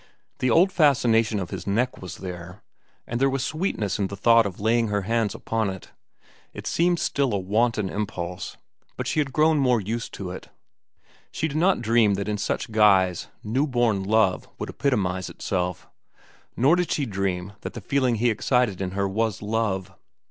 [0.39, 2.63] The old fascination of his neck was there,
[3.05, 5.91] and there was sweetness in the thought of laying her hands upon it.
[6.55, 8.57] It seemed still a wanton impulse,
[8.97, 10.49] but she had grown more used to it.
[11.31, 15.85] She did not dream that in such guise new born love would epitomize itself.
[16.57, 19.91] Nor did she dream that the feeling he excited in her was love.